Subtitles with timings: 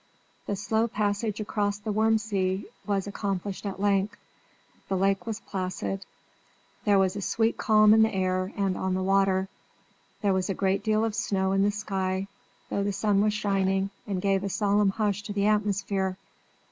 [0.47, 4.17] The slow passage across the Wurm See was accomplished at length:
[4.89, 6.07] the lake was placid;
[6.85, 9.47] there was a sweet calm in the air and on the water;
[10.23, 12.27] there was a great deal of snow in the sky,
[12.71, 16.17] though the sun was shining and gave a solemn hush to the atmosphere.